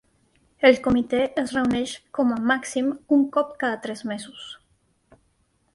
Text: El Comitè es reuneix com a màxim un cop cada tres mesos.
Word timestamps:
El 0.69 0.77
Comitè 0.87 1.19
es 1.41 1.53
reuneix 1.57 1.93
com 2.19 2.33
a 2.35 2.39
màxim 2.53 2.89
un 3.19 3.29
cop 3.37 3.53
cada 3.65 3.79
tres 3.87 4.05
mesos. 4.15 4.49